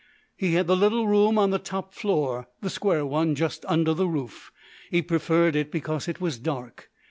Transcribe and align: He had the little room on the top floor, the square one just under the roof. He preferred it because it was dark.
He 0.35 0.55
had 0.55 0.65
the 0.65 0.75
little 0.75 1.07
room 1.07 1.37
on 1.37 1.51
the 1.51 1.59
top 1.59 1.93
floor, 1.93 2.47
the 2.61 2.71
square 2.71 3.05
one 3.05 3.35
just 3.35 3.63
under 3.67 3.93
the 3.93 4.07
roof. 4.07 4.51
He 4.89 5.03
preferred 5.03 5.55
it 5.55 5.71
because 5.71 6.07
it 6.07 6.19
was 6.19 6.39
dark. 6.39 6.89